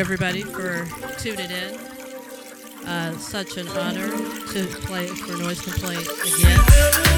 [0.00, 0.86] Everybody, for
[1.18, 1.74] tuning in.
[2.86, 7.09] Uh, such an honor to play for Noise Complaint again.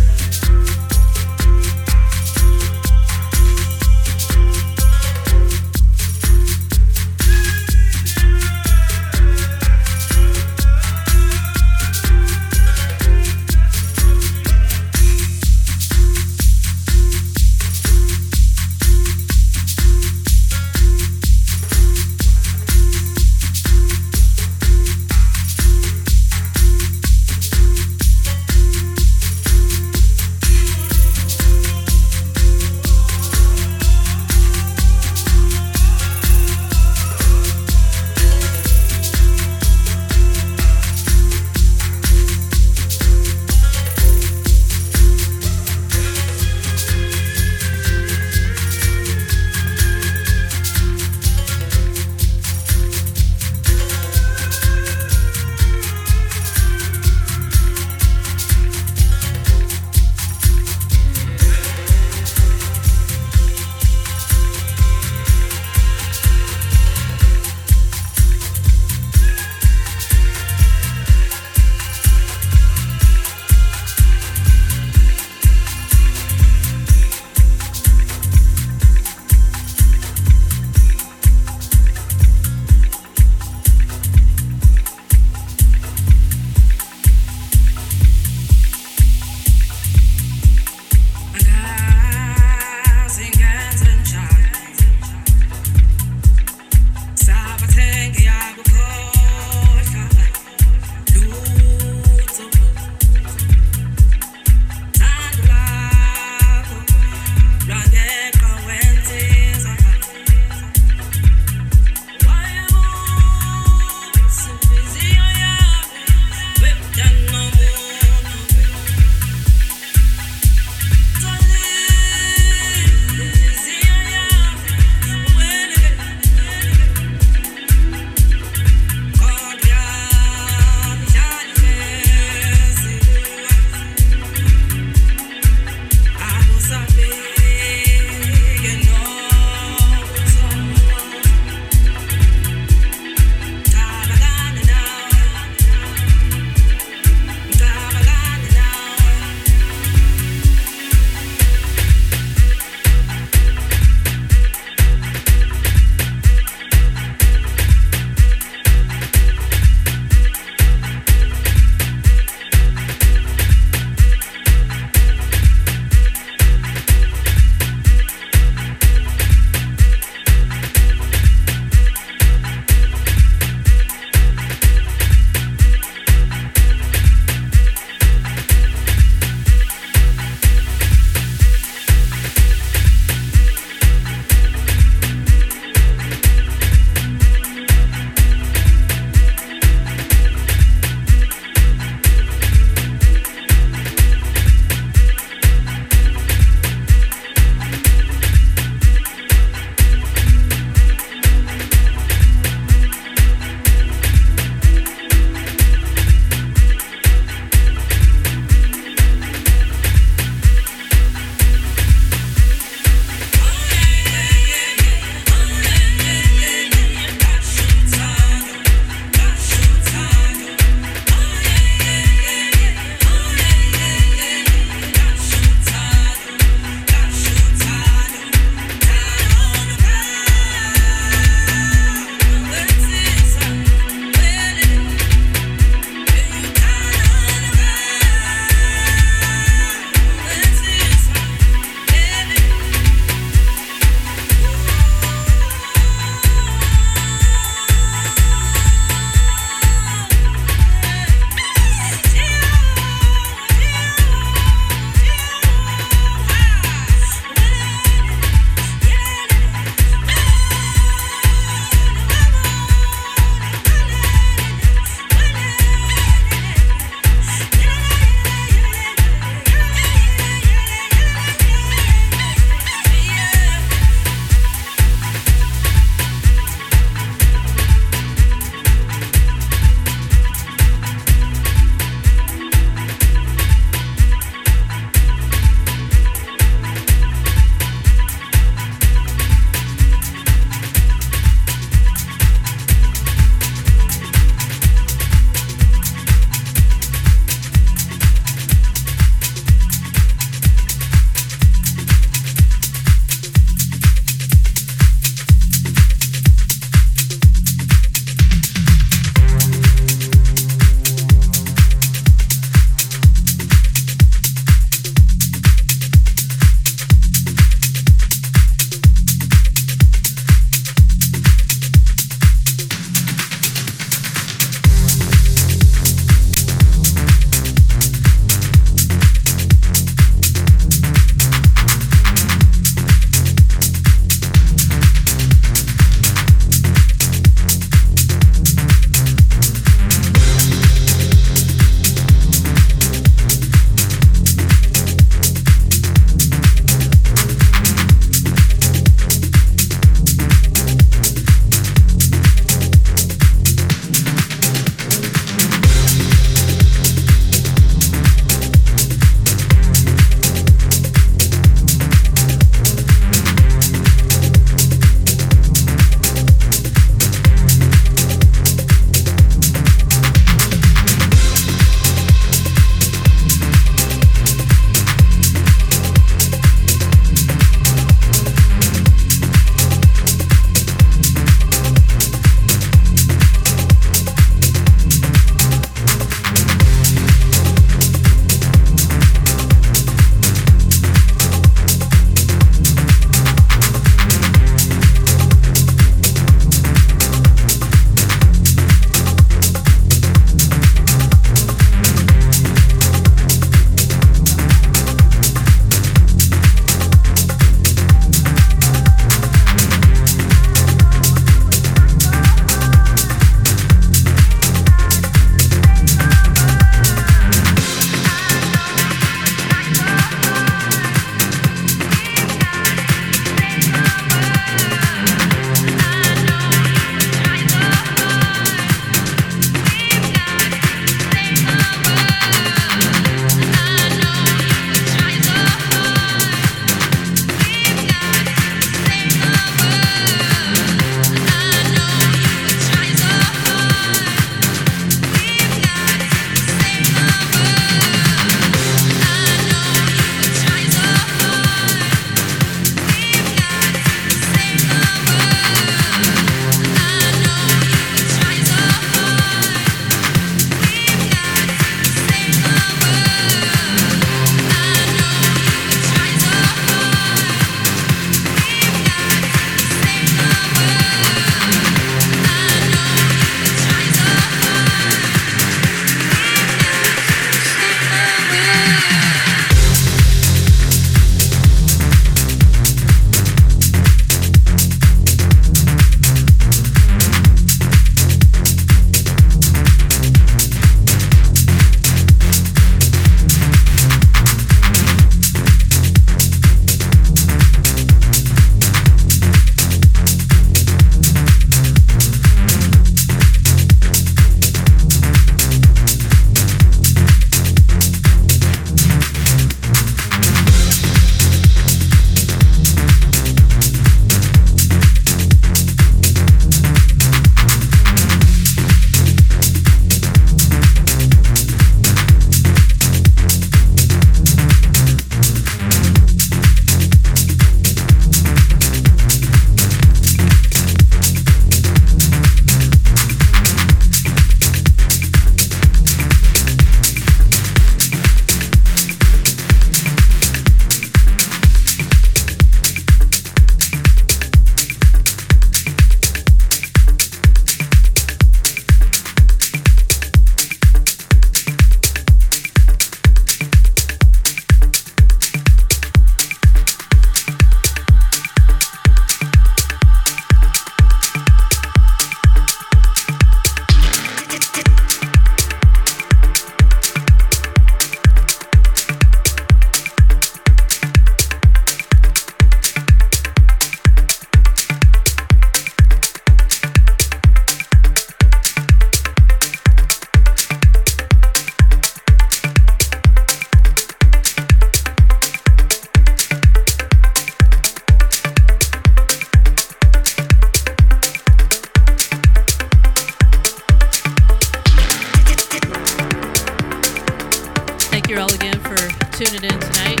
[598.10, 600.00] Tuning in tonight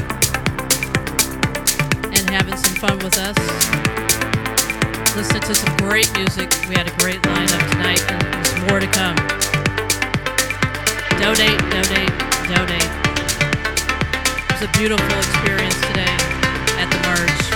[2.10, 3.36] and having some fun with us.
[5.14, 6.50] Listening to some great music.
[6.68, 9.14] We had a great lineup tonight, and there's more to come.
[11.20, 12.10] Donate, donate,
[12.50, 12.90] donate.
[14.42, 16.16] It was a beautiful experience today
[16.80, 17.49] at the Merge.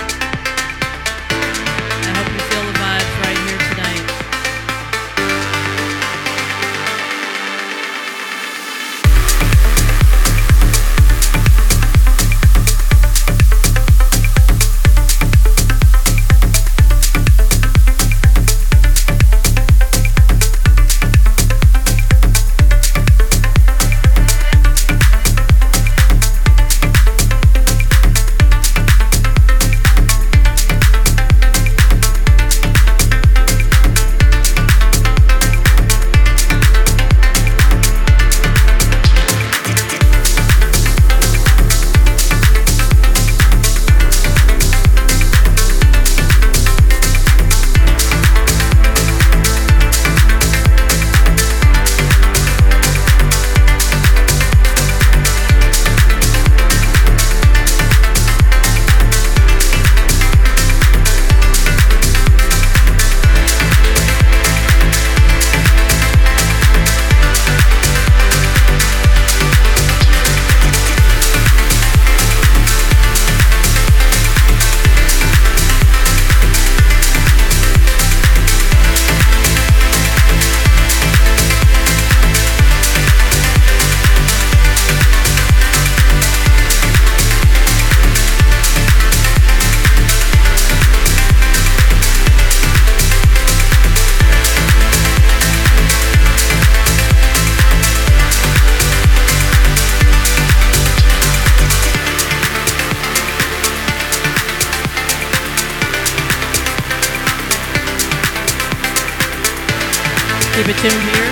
[110.85, 111.24] It here.